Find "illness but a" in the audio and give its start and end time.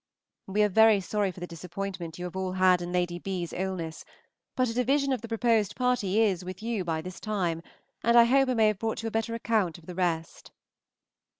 3.53-4.73